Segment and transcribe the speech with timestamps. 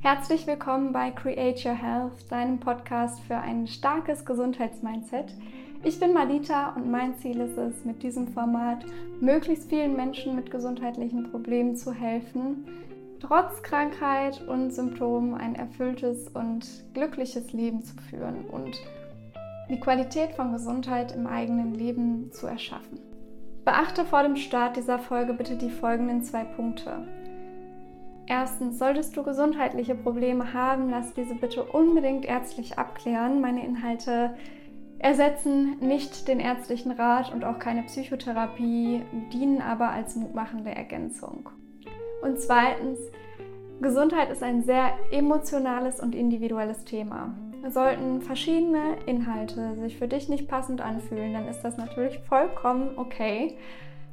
[0.00, 5.34] Herzlich willkommen bei Create Your Health, deinem Podcast für ein starkes Gesundheitsmindset.
[5.82, 8.84] Ich bin Malita und mein Ziel ist es, mit diesem Format
[9.20, 12.64] möglichst vielen Menschen mit gesundheitlichen Problemen zu helfen,
[13.18, 18.80] trotz Krankheit und Symptomen ein erfülltes und glückliches Leben zu führen und
[19.68, 23.00] die Qualität von Gesundheit im eigenen Leben zu erschaffen.
[23.64, 27.17] Beachte vor dem Start dieser Folge bitte die folgenden zwei Punkte.
[28.28, 33.40] Erstens, solltest du gesundheitliche Probleme haben, lass diese bitte unbedingt ärztlich abklären.
[33.40, 34.34] Meine Inhalte
[34.98, 39.02] ersetzen nicht den ärztlichen Rat und auch keine Psychotherapie,
[39.32, 41.48] dienen aber als mutmachende Ergänzung.
[42.20, 42.98] Und zweitens,
[43.80, 47.34] Gesundheit ist ein sehr emotionales und individuelles Thema.
[47.68, 53.56] Sollten verschiedene Inhalte sich für dich nicht passend anfühlen, dann ist das natürlich vollkommen okay.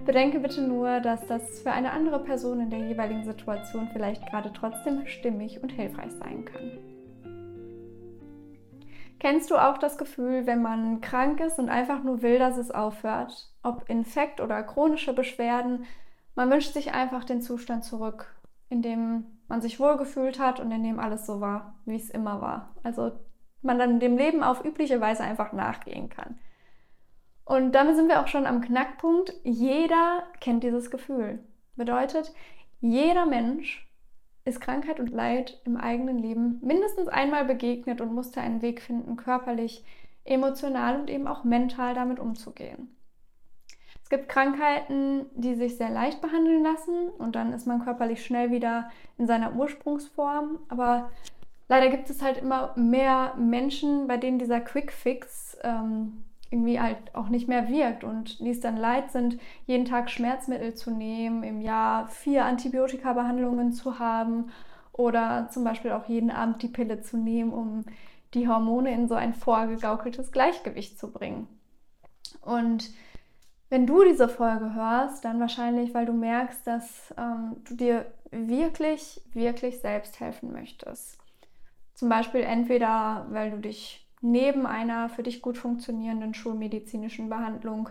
[0.05, 4.53] Bedenke bitte nur, dass das für eine andere Person in der jeweiligen Situation vielleicht gerade
[4.53, 6.77] trotzdem stimmig und hilfreich sein kann.
[9.19, 12.70] Kennst du auch das Gefühl, wenn man krank ist und einfach nur will, dass es
[12.70, 13.51] aufhört?
[13.63, 15.85] Ob Infekt oder chronische Beschwerden,
[16.35, 18.35] man wünscht sich einfach den Zustand zurück,
[18.69, 22.41] in dem man sich wohlgefühlt hat und in dem alles so war, wie es immer
[22.41, 22.75] war.
[22.84, 23.13] Also
[23.63, 26.37] man dann dem Leben auf übliche Weise einfach nachgehen kann.
[27.46, 29.34] Und damit sind wir auch schon am Knackpunkt.
[29.43, 31.40] Jeder kennt dieses Gefühl.
[31.76, 32.34] Bedeutet,
[32.82, 33.87] jeder Mensch
[34.46, 39.15] ist Krankheit und Leid im eigenen Leben mindestens einmal begegnet und musste einen Weg finden,
[39.15, 39.84] körperlich,
[40.24, 42.96] emotional und eben auch mental damit umzugehen.
[44.04, 48.52] Es gibt Krankheiten, die sich sehr leicht behandeln lassen und dann ist man körperlich schnell
[48.52, 50.59] wieder in seiner Ursprungsform.
[50.70, 51.09] Aber
[51.68, 56.98] leider gibt es halt immer mehr Menschen, bei denen dieser Quick Fix ähm, irgendwie halt
[57.13, 61.43] auch nicht mehr wirkt und die es dann leid sind, jeden Tag Schmerzmittel zu nehmen,
[61.43, 64.52] im Jahr vier Antibiotika-Behandlungen zu haben
[64.94, 67.85] oder zum Beispiel auch jeden Abend die Pille zu nehmen, um
[68.34, 71.47] die Hormone in so ein vorgegaukeltes Gleichgewicht zu bringen.
[72.41, 72.91] Und
[73.69, 79.22] wenn du diese Folge hörst, dann wahrscheinlich, weil du merkst, dass ähm, du dir wirklich,
[79.34, 81.18] wirklich selbst helfen möchtest.
[81.94, 87.90] Zum Beispiel entweder, weil du dich neben einer für dich gut funktionierenden schulmedizinischen Behandlung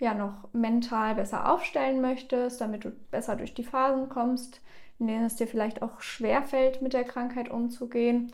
[0.00, 4.60] ja noch mental besser aufstellen möchtest, damit du besser durch die Phasen kommst,
[4.98, 8.32] in denen es dir vielleicht auch schwerfällt, mit der Krankheit umzugehen.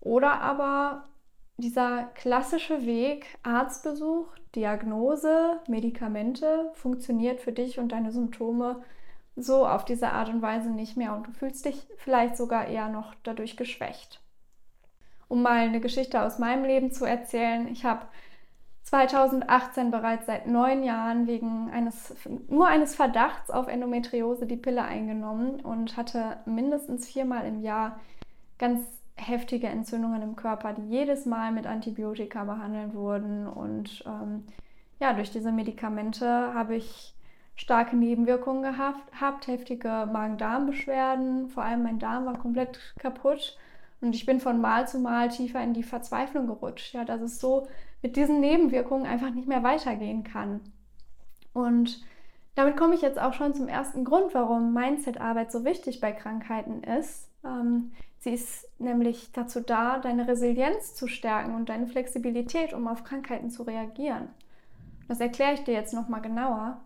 [0.00, 1.08] Oder aber
[1.56, 8.82] dieser klassische Weg, Arztbesuch, Diagnose, Medikamente, funktioniert für dich und deine Symptome
[9.36, 12.88] so auf diese Art und Weise nicht mehr und du fühlst dich vielleicht sogar eher
[12.88, 14.20] noch dadurch geschwächt
[15.30, 17.68] um mal eine Geschichte aus meinem Leben zu erzählen.
[17.68, 18.06] Ich habe
[18.82, 22.14] 2018 bereits seit neun Jahren wegen eines
[22.48, 28.00] nur eines Verdachts auf Endometriose die Pille eingenommen und hatte mindestens viermal im Jahr
[28.58, 33.46] ganz heftige Entzündungen im Körper, die jedes Mal mit Antibiotika behandelt wurden.
[33.46, 34.44] Und ähm,
[34.98, 37.14] ja, durch diese Medikamente habe ich
[37.54, 41.50] starke Nebenwirkungen gehabt, heftige Magen-Darm-Beschwerden.
[41.50, 43.56] Vor allem mein Darm war komplett kaputt.
[44.00, 47.38] Und ich bin von Mal zu Mal tiefer in die Verzweiflung gerutscht, ja, dass es
[47.38, 47.66] so
[48.02, 50.60] mit diesen Nebenwirkungen einfach nicht mehr weitergehen kann.
[51.52, 52.02] Und
[52.54, 56.82] damit komme ich jetzt auch schon zum ersten Grund, warum Mindset-Arbeit so wichtig bei Krankheiten
[56.82, 57.28] ist.
[57.44, 63.04] Ähm, sie ist nämlich dazu da, deine Resilienz zu stärken und deine Flexibilität, um auf
[63.04, 64.28] Krankheiten zu reagieren.
[65.08, 66.80] Das erkläre ich dir jetzt nochmal genauer.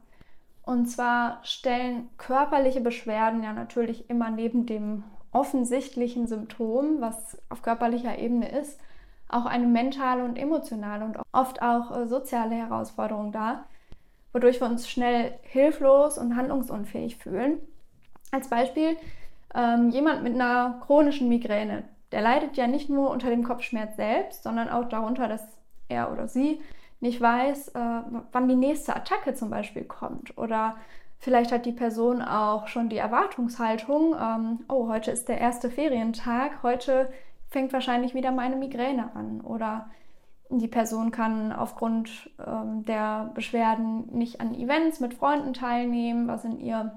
[0.62, 5.04] Und zwar stellen körperliche Beschwerden ja natürlich immer neben dem
[5.34, 8.81] offensichtlichen Symptom, was auf körperlicher Ebene ist,
[9.28, 13.65] auch eine mentale und emotionale und oft auch äh, soziale Herausforderung dar,
[14.33, 17.59] wodurch wir uns schnell hilflos und handlungsunfähig fühlen.
[18.31, 18.97] Als Beispiel
[19.55, 24.43] ähm, jemand mit einer chronischen Migräne, der leidet ja nicht nur unter dem Kopfschmerz selbst,
[24.43, 25.43] sondern auch darunter, dass
[25.89, 26.61] er oder sie
[27.00, 28.00] nicht weiß, äh,
[28.33, 30.77] wann die nächste Attacke zum Beispiel kommt oder
[31.19, 36.62] Vielleicht hat die Person auch schon die Erwartungshaltung, ähm, oh, heute ist der erste Ferientag,
[36.62, 37.11] heute
[37.49, 39.40] fängt wahrscheinlich wieder meine Migräne an.
[39.40, 39.88] Oder
[40.50, 46.58] die Person kann aufgrund ähm, der Beschwerden nicht an Events mit Freunden teilnehmen, was in
[46.58, 46.93] ihr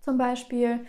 [0.00, 0.80] zum Beispiel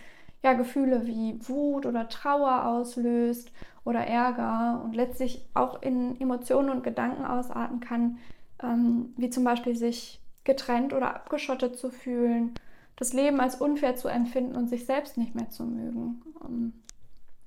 [0.44, 3.52] ja, Gefühle wie Wut oder Trauer auslöst
[3.86, 8.18] oder Ärger und letztlich auch in Emotionen und Gedanken ausarten kann,
[8.62, 12.54] ähm, wie zum Beispiel sich getrennt oder abgeschottet zu fühlen,
[12.96, 16.22] das Leben als unfair zu empfinden und sich selbst nicht mehr zu mögen.
[16.44, 16.74] Ähm,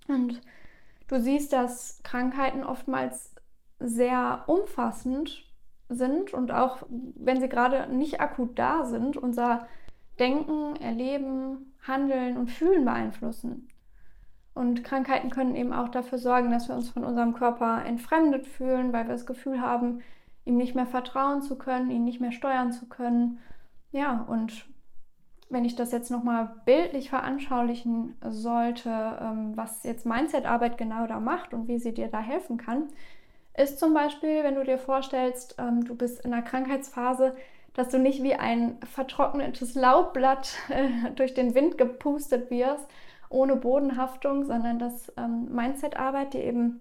[0.09, 0.41] und
[1.09, 3.35] du siehst, dass Krankheiten oftmals
[3.79, 5.45] sehr umfassend
[5.89, 9.69] sind und auch wenn sie gerade nicht akut da sind, unser
[10.19, 13.69] Denken, Erleben, Handeln und Fühlen beeinflussen.
[14.55, 18.93] Und Krankheiten können eben auch dafür sorgen, dass wir uns von unserem Körper entfremdet fühlen,
[18.93, 20.01] weil wir das Gefühl haben,
[20.47, 23.39] ihm nicht mehr vertrauen zu können, ihn nicht mehr steuern zu können.
[23.93, 24.67] Ja, und
[25.49, 31.53] wenn ich das jetzt nochmal bildlich veranschaulichen sollte, ähm, was jetzt Mindset-Arbeit genau da macht
[31.53, 32.85] und wie sie dir da helfen kann,
[33.57, 37.37] ist zum Beispiel, wenn du dir vorstellst, ähm, du bist in einer Krankheitsphase,
[37.75, 42.89] dass du nicht wie ein vertrocknetes Laubblatt äh, durch den Wind gepustet wirst,
[43.29, 46.81] ohne Bodenhaftung, sondern dass ähm, Mindset-Arbeit dir eben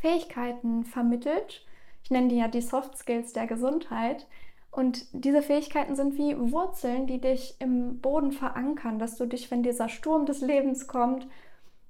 [0.00, 1.66] Fähigkeiten vermittelt.
[2.08, 4.26] Ich nenne die ja die Soft Skills der Gesundheit.
[4.70, 9.62] Und diese Fähigkeiten sind wie Wurzeln, die dich im Boden verankern, dass du dich, wenn
[9.62, 11.28] dieser Sturm des Lebens kommt,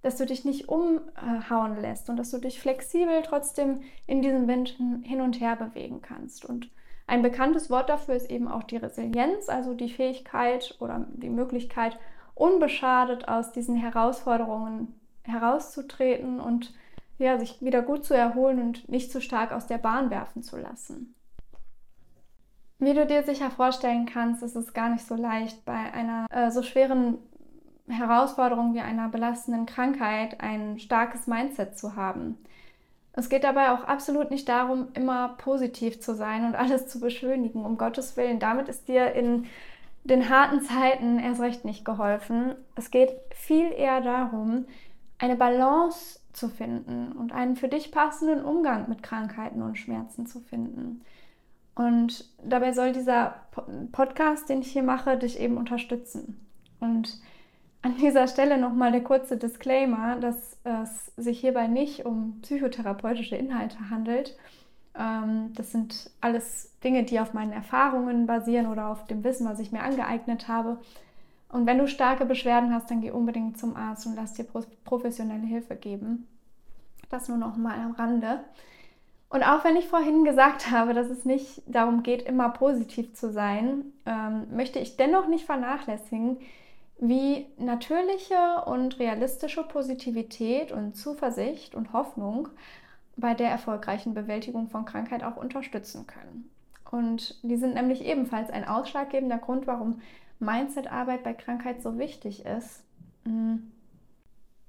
[0.03, 4.71] dass du dich nicht umhauen lässt und dass du dich flexibel trotzdem in diesem Wind
[5.05, 6.45] hin und her bewegen kannst.
[6.45, 6.69] Und
[7.07, 11.97] ein bekanntes Wort dafür ist eben auch die Resilienz, also die Fähigkeit oder die Möglichkeit,
[12.35, 16.75] unbeschadet aus diesen Herausforderungen herauszutreten und
[17.19, 20.57] ja, sich wieder gut zu erholen und nicht zu stark aus der Bahn werfen zu
[20.57, 21.15] lassen.
[22.79, 26.51] Wie du dir sicher vorstellen kannst, ist es gar nicht so leicht, bei einer äh,
[26.51, 27.19] so schweren
[27.89, 32.39] Herausforderung wie einer belastenden Krankheit ein starkes Mindset zu haben.
[33.13, 37.65] Es geht dabei auch absolut nicht darum, immer positiv zu sein und alles zu beschönigen,
[37.65, 38.39] um Gottes Willen.
[38.39, 39.47] Damit ist dir in
[40.05, 42.55] den harten Zeiten erst recht nicht geholfen.
[42.77, 44.67] Es geht viel eher darum,
[45.19, 50.41] eine Balance zu finden und einen für dich passenden Umgang mit Krankheiten und Schmerzen zu
[50.41, 51.03] finden.
[51.75, 53.35] Und dabei soll dieser
[53.93, 56.41] Podcast, den ich hier mache, dich eben unterstützen.
[56.81, 57.21] Und
[57.83, 63.91] an dieser Stelle nochmal der kurze Disclaimer, dass es sich hierbei nicht um psychotherapeutische Inhalte
[63.91, 64.37] handelt.
[64.99, 69.61] Ähm, das sind alles Dinge, die auf meinen Erfahrungen basieren oder auf dem Wissen, was
[69.61, 70.81] ich mir angeeignet habe.
[71.49, 74.45] Und wenn du starke Beschwerden hast, dann geh unbedingt zum Arzt und lass dir
[74.85, 76.27] professionelle Hilfe geben.
[77.09, 78.41] Das nur noch mal am Rande.
[79.31, 83.33] Und auch wenn ich vorhin gesagt habe, dass es nicht darum geht, immer positiv zu
[83.33, 86.39] sein, ähm, möchte ich dennoch nicht vernachlässigen,
[87.01, 92.49] wie natürliche und realistische Positivität und Zuversicht und Hoffnung
[93.17, 96.51] bei der erfolgreichen Bewältigung von Krankheit auch unterstützen können.
[96.91, 100.01] Und die sind nämlich ebenfalls ein ausschlaggebender Grund, warum
[100.41, 102.85] Mindset-Arbeit bei Krankheit so wichtig ist.
[103.25, 103.73] Mhm.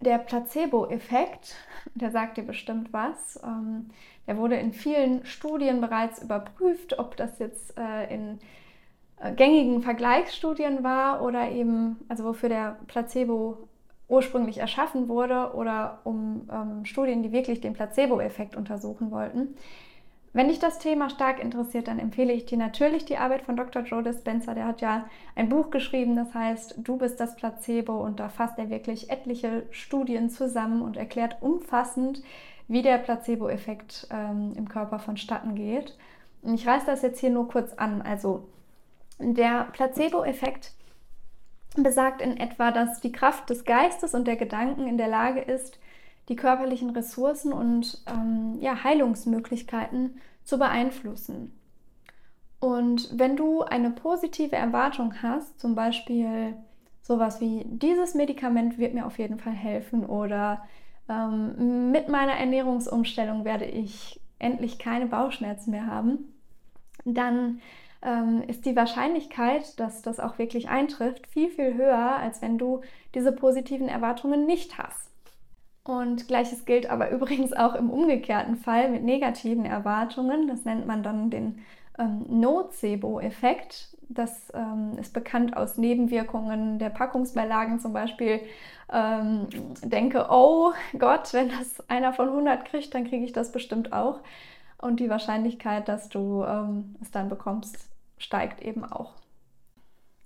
[0.02, 1.56] Der Placebo-Effekt,
[1.94, 3.40] der sagt dir bestimmt was.
[3.44, 3.90] Ähm,
[4.28, 8.40] der wurde in vielen Studien bereits überprüft, ob das jetzt äh, in
[9.20, 13.68] äh, gängigen Vergleichsstudien war oder eben, also wofür der Placebo
[14.08, 19.56] ursprünglich erschaffen wurde oder um ähm, Studien, die wirklich den Placebo-Effekt untersuchen wollten.
[20.32, 23.82] Wenn dich das Thema stark interessiert, dann empfehle ich dir natürlich die Arbeit von Dr.
[23.82, 24.54] Joe Dispenza.
[24.54, 25.06] Der hat ja
[25.36, 29.64] ein Buch geschrieben, das heißt Du bist das Placebo und da fasst er wirklich etliche
[29.72, 32.22] Studien zusammen und erklärt umfassend,
[32.68, 35.98] wie der Placebo-Effekt ähm, im Körper vonstatten geht.
[36.44, 38.04] Und ich reiße das jetzt hier nur kurz an.
[38.04, 38.48] Also
[39.18, 40.74] der Placebo-Effekt
[41.76, 45.80] besagt in etwa, dass die Kraft des Geistes und der Gedanken in der Lage ist,
[46.30, 51.60] die körperlichen Ressourcen und ähm, ja, Heilungsmöglichkeiten zu beeinflussen.
[52.60, 56.56] Und wenn du eine positive Erwartung hast, zum Beispiel
[57.02, 60.64] sowas wie dieses Medikament wird mir auf jeden Fall helfen oder
[61.10, 66.34] ähm, mit meiner Ernährungsumstellung werde ich endlich keine Bauchschmerzen mehr haben,
[67.06, 67.62] dann
[68.02, 72.82] ähm, ist die Wahrscheinlichkeit, dass das auch wirklich eintrifft, viel, viel höher, als wenn du
[73.16, 75.09] diese positiven Erwartungen nicht hast.
[75.90, 80.48] Und gleiches gilt aber übrigens auch im umgekehrten Fall mit negativen Erwartungen.
[80.48, 81.66] Das nennt man dann den
[81.98, 83.98] ähm, Nocebo-Effekt.
[84.08, 88.40] Das ähm, ist bekannt aus Nebenwirkungen der Packungsbeilagen zum Beispiel.
[88.94, 89.48] Ähm,
[89.84, 94.20] denke, oh Gott, wenn das einer von 100 kriegt, dann kriege ich das bestimmt auch.
[94.80, 99.14] Und die Wahrscheinlichkeit, dass du ähm, es dann bekommst, steigt eben auch.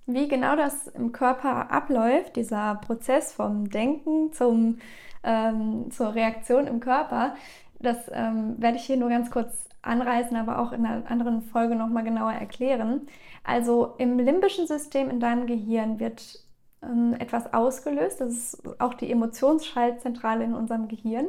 [0.06, 4.78] Wie genau das im Körper abläuft, dieser Prozess vom Denken zum,
[5.22, 7.34] ähm, zur Reaktion im Körper,
[7.80, 11.74] das ähm, werde ich hier nur ganz kurz anreißen, aber auch in einer anderen Folge
[11.76, 13.02] nochmal genauer erklären.
[13.44, 16.44] Also im limbischen System in deinem Gehirn wird
[16.82, 21.28] ähm, etwas ausgelöst, das ist auch die Emotionsschaltzentrale in unserem Gehirn.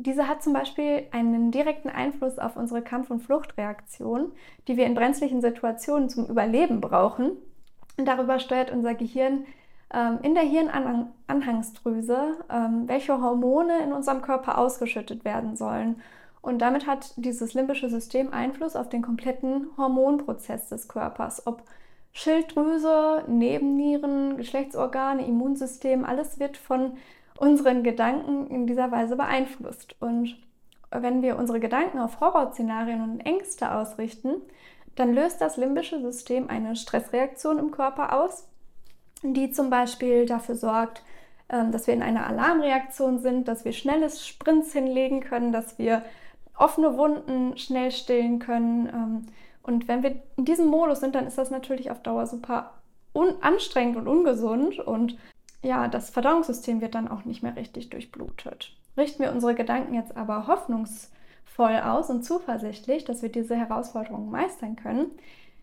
[0.00, 4.32] Diese hat zum Beispiel einen direkten Einfluss auf unsere Kampf- und Fluchtreaktion,
[4.66, 7.32] die wir in brenzlichen Situationen zum Überleben brauchen.
[7.98, 9.44] Und darüber steuert unser Gehirn
[9.92, 16.00] ähm, in der Hirnanhangsdrüse, ähm, welche Hormone in unserem Körper ausgeschüttet werden sollen.
[16.40, 21.46] Und damit hat dieses limbische System Einfluss auf den kompletten Hormonprozess des Körpers.
[21.46, 21.62] Ob
[22.12, 26.94] Schilddrüse, Nebennieren, Geschlechtsorgane, Immunsystem, alles wird von
[27.40, 29.96] unseren Gedanken in dieser Weise beeinflusst.
[29.98, 30.36] Und
[30.90, 34.42] wenn wir unsere Gedanken auf Horrorszenarien und Ängste ausrichten,
[34.94, 38.46] dann löst das limbische System eine Stressreaktion im Körper aus,
[39.22, 41.02] die zum Beispiel dafür sorgt,
[41.48, 46.04] ähm, dass wir in einer Alarmreaktion sind, dass wir schnelles Sprints hinlegen können, dass wir
[46.58, 48.86] offene Wunden schnell stillen können.
[48.88, 49.26] Ähm,
[49.62, 52.74] und wenn wir in diesem Modus sind, dann ist das natürlich auf Dauer super
[53.40, 55.16] anstrengend und ungesund und
[55.62, 58.72] ja, das Verdauungssystem wird dann auch nicht mehr richtig durchblutet.
[58.96, 64.76] Richten wir unsere Gedanken jetzt aber hoffnungsvoll aus und zuversichtlich, dass wir diese Herausforderungen meistern
[64.76, 65.10] können,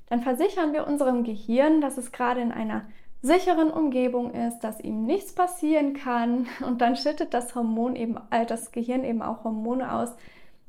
[0.09, 2.85] dann versichern wir unserem Gehirn, dass es gerade in einer
[3.21, 8.45] sicheren Umgebung ist, dass ihm nichts passieren kann und dann schüttet das Hormon eben, äh,
[8.45, 10.15] das Gehirn eben auch Hormone aus,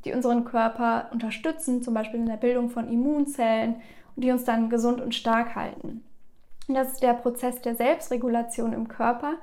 [0.04, 3.76] die unseren Körper unterstützen, zum Beispiel in der Bildung von Immunzellen
[4.16, 6.02] und die uns dann gesund und stark halten.
[6.68, 9.34] Und das ist der Prozess der Selbstregulation im Körper,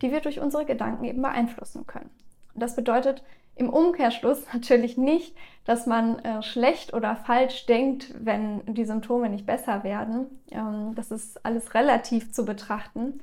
[0.00, 2.10] die wir durch unsere Gedanken eben beeinflussen können.
[2.54, 3.22] Und das bedeutet
[3.54, 9.46] im Umkehrschluss natürlich nicht, dass man äh, schlecht oder falsch denkt, wenn die Symptome nicht
[9.46, 10.26] besser werden.
[10.50, 13.20] Ähm, das ist alles relativ zu betrachten.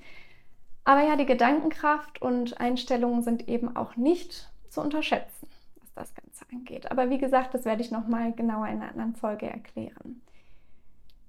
[0.86, 5.50] Aber ja, die Gedankenkraft und Einstellungen sind eben auch nicht zu unterschätzen,
[5.80, 6.92] was das Ganze angeht.
[6.92, 10.22] Aber wie gesagt, das werde ich nochmal genauer in einer anderen Folge erklären.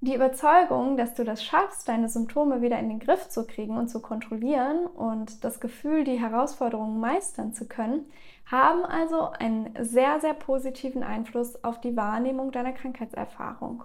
[0.01, 3.89] Die Überzeugung, dass du das schaffst, deine Symptome wieder in den Griff zu kriegen und
[3.89, 8.07] zu kontrollieren und das Gefühl, die Herausforderungen meistern zu können,
[8.47, 13.83] haben also einen sehr, sehr positiven Einfluss auf die Wahrnehmung deiner Krankheitserfahrung.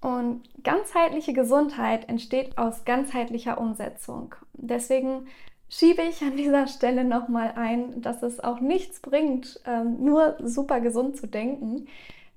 [0.00, 4.36] Und ganzheitliche Gesundheit entsteht aus ganzheitlicher Umsetzung.
[4.52, 5.26] Deswegen
[5.68, 10.80] schiebe ich an dieser Stelle nochmal ein, dass es auch nichts bringt, ähm, nur super
[10.80, 11.88] gesund zu denken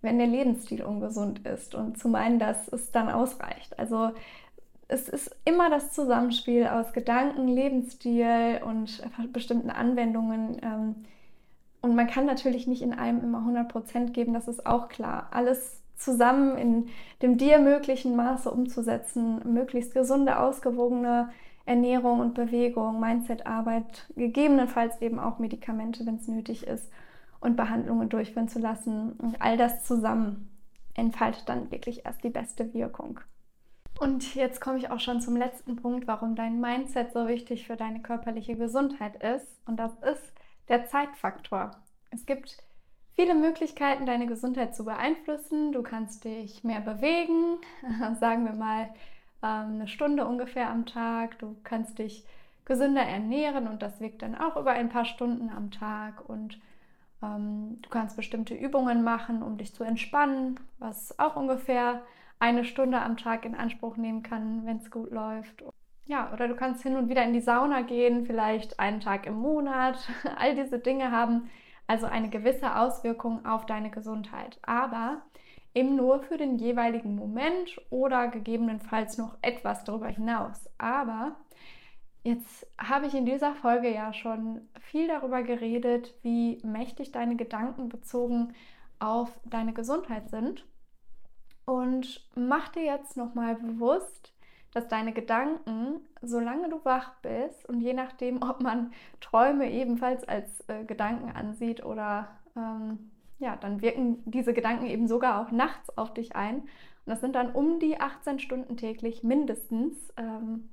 [0.05, 3.77] wenn der Lebensstil ungesund ist und zu meinen, dass es dann ausreicht.
[3.77, 4.11] Also
[4.87, 9.01] es ist immer das Zusammenspiel aus Gedanken, Lebensstil und
[9.33, 10.57] bestimmten Anwendungen.
[10.61, 10.95] Ähm,
[11.81, 15.29] und man kann natürlich nicht in einem immer 100% geben, das ist auch klar.
[15.31, 16.87] Alles zusammen in
[17.21, 21.29] dem dir möglichen Maße umzusetzen, möglichst gesunde, ausgewogene
[21.65, 26.91] Ernährung und Bewegung, Mindsetarbeit, gegebenenfalls eben auch Medikamente, wenn es nötig ist
[27.45, 29.13] und Behandlungen durchführen zu lassen.
[29.13, 30.49] Und all das zusammen
[30.95, 33.19] entfaltet dann wirklich erst die beste Wirkung.
[33.99, 37.77] Und jetzt komme ich auch schon zum letzten Punkt, warum dein Mindset so wichtig für
[37.77, 39.47] deine körperliche Gesundheit ist.
[39.65, 40.33] Und das ist
[40.67, 41.71] der Zeitfaktor.
[42.11, 42.57] Es gibt
[43.15, 45.71] viele Möglichkeiten, deine Gesundheit zu beeinflussen.
[45.71, 47.57] Du kannst dich mehr bewegen,
[48.19, 48.89] sagen wir mal
[49.41, 51.39] ähm, eine Stunde ungefähr am Tag.
[51.39, 52.25] Du kannst dich
[52.65, 56.27] gesünder ernähren und das wirkt dann auch über ein paar Stunden am Tag.
[56.27, 56.59] Und
[57.37, 62.01] du kannst bestimmte Übungen machen, um dich zu entspannen, was auch ungefähr
[62.39, 65.63] eine Stunde am Tag in Anspruch nehmen kann, wenn es gut läuft.
[66.05, 69.35] Ja, oder du kannst hin und wieder in die Sauna gehen, vielleicht einen Tag im
[69.35, 69.97] Monat.
[70.37, 71.49] All diese Dinge haben
[71.87, 75.21] also eine gewisse Auswirkung auf deine Gesundheit, aber
[75.73, 80.69] eben nur für den jeweiligen Moment oder gegebenenfalls noch etwas darüber hinaus.
[80.77, 81.35] Aber
[82.25, 87.87] Jetzt habe ich in dieser Folge ja schon viel darüber geredet, wie mächtig deine Gedanken
[87.87, 88.55] bezogen
[88.97, 90.65] auf deine Gesundheit sind.
[91.65, 94.33] Und mach dir jetzt nochmal bewusst,
[94.71, 98.91] dass deine Gedanken, solange du wach bist und je nachdem, ob man
[99.21, 105.45] Träume ebenfalls als äh, Gedanken ansieht oder ähm, ja, dann wirken diese Gedanken eben sogar
[105.45, 106.61] auch nachts auf dich ein.
[106.61, 106.67] Und
[107.05, 110.11] das sind dann um die 18 Stunden täglich mindestens.
[110.17, 110.69] Ähm,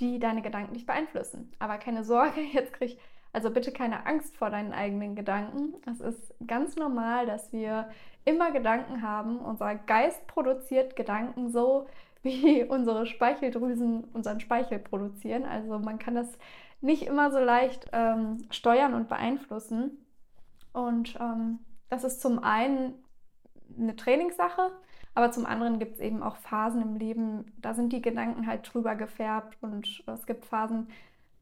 [0.00, 1.52] die deine Gedanken nicht beeinflussen.
[1.58, 2.98] Aber keine Sorge, jetzt krieg ich
[3.34, 5.74] also bitte keine Angst vor deinen eigenen Gedanken.
[5.90, 7.90] Es ist ganz normal, dass wir
[8.24, 9.38] immer Gedanken haben.
[9.38, 11.88] Unser Geist produziert Gedanken so,
[12.22, 15.44] wie unsere Speicheldrüsen unseren Speichel produzieren.
[15.44, 16.28] Also man kann das
[16.80, 19.98] nicht immer so leicht ähm, steuern und beeinflussen.
[20.72, 21.58] Und ähm,
[21.90, 22.94] das ist zum einen
[23.76, 24.70] eine Trainingssache,
[25.14, 28.72] aber zum anderen gibt es eben auch Phasen im Leben, da sind die Gedanken halt
[28.72, 30.88] drüber gefärbt und es gibt Phasen,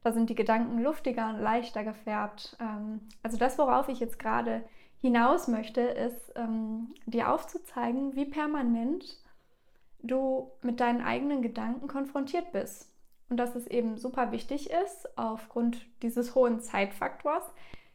[0.02, 2.56] da sind die Gedanken luftiger und leichter gefärbt.
[2.60, 4.62] Ähm, also das, worauf ich jetzt gerade
[5.00, 9.18] hinaus möchte, ist ähm, dir aufzuzeigen, wie permanent
[10.02, 12.88] du mit deinen eigenen Gedanken konfrontiert bist.
[13.28, 17.44] Und dass es eben super wichtig ist, aufgrund dieses hohen Zeitfaktors,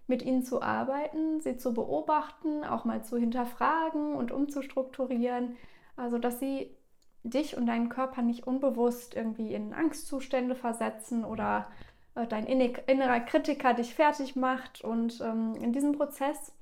[0.08, 5.58] mit ihnen zu arbeiten, sie zu beobachten, auch mal zu hinterfragen und umzustrukturieren.
[5.96, 6.76] Also, dass sie
[7.24, 11.68] dich und deinen Körper nicht unbewusst irgendwie in Angstzustände versetzen oder
[12.16, 14.82] äh, dein innerer Kritiker dich fertig macht.
[14.82, 16.54] Und ähm, in diesem Prozess,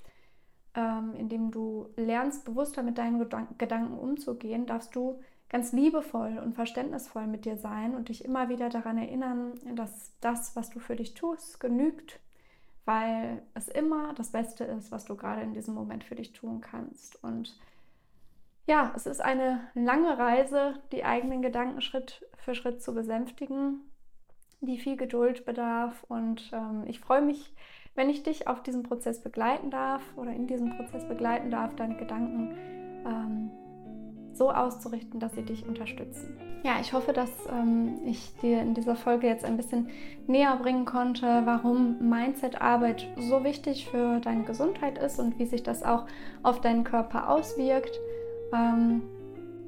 [0.74, 3.20] ähm, in dem du lernst, bewusster mit deinen
[3.58, 8.70] Gedanken umzugehen, darfst du ganz liebevoll und verständnisvoll mit dir sein und dich immer wieder
[8.70, 12.20] daran erinnern, dass das, was du für dich tust, genügt,
[12.86, 16.62] weil es immer das Beste ist, was du gerade in diesem Moment für dich tun
[16.62, 17.22] kannst.
[17.24, 17.60] Und
[18.68, 23.82] ja, es ist eine lange Reise, die eigenen Gedanken Schritt für Schritt zu besänftigen,
[24.62, 26.04] die viel Geduld bedarf.
[26.08, 27.54] Und ähm, ich freue mich,
[27.96, 31.98] wenn ich dich auf diesem Prozess begleiten darf oder in diesem Prozess begleiten darf, deine
[31.98, 32.56] Gedanken
[33.06, 33.52] ähm,
[34.36, 36.38] so auszurichten, dass sie dich unterstützen.
[36.64, 39.90] Ja, ich hoffe, dass ähm, ich dir in dieser Folge jetzt ein bisschen
[40.28, 45.84] näher bringen konnte, warum Mindset-Arbeit so wichtig für deine Gesundheit ist und wie sich das
[45.84, 46.06] auch
[46.44, 48.00] auf deinen Körper auswirkt.
[48.54, 49.04] Ähm,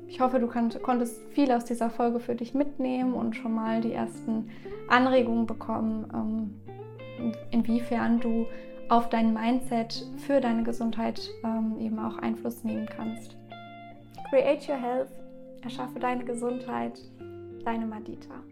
[0.08, 3.94] ich hoffe, du konntest viel aus dieser Folge für dich mitnehmen und schon mal die
[3.94, 4.50] ersten
[4.88, 8.46] Anregungen bekommen, ähm, inwiefern du
[8.90, 13.36] auf dein Mindset für deine Gesundheit ähm, eben auch Einfluss nehmen kannst.
[14.30, 15.12] Create Your Health,
[15.64, 17.00] erschaffe deine Gesundheit,
[17.64, 18.44] deine Madita.